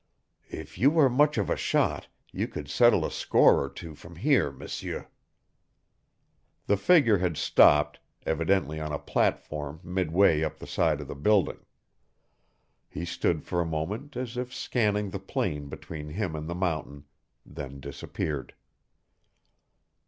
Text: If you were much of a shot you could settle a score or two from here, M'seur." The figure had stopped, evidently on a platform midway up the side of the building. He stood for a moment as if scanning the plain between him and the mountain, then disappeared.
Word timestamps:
If 0.49 0.79
you 0.79 0.89
were 0.89 1.11
much 1.11 1.37
of 1.37 1.47
a 1.47 1.55
shot 1.55 2.07
you 2.31 2.47
could 2.47 2.67
settle 2.71 3.05
a 3.05 3.11
score 3.11 3.63
or 3.63 3.69
two 3.69 3.93
from 3.93 4.15
here, 4.15 4.51
M'seur." 4.51 5.07
The 6.65 6.75
figure 6.75 7.19
had 7.19 7.37
stopped, 7.37 7.99
evidently 8.25 8.79
on 8.79 8.91
a 8.91 8.97
platform 8.97 9.79
midway 9.83 10.41
up 10.41 10.57
the 10.57 10.65
side 10.65 11.01
of 11.01 11.07
the 11.07 11.13
building. 11.13 11.59
He 12.89 13.05
stood 13.05 13.43
for 13.43 13.61
a 13.61 13.63
moment 13.67 14.17
as 14.17 14.37
if 14.37 14.51
scanning 14.51 15.11
the 15.11 15.19
plain 15.19 15.69
between 15.69 16.09
him 16.09 16.35
and 16.35 16.49
the 16.49 16.55
mountain, 16.55 17.03
then 17.45 17.79
disappeared. 17.79 18.55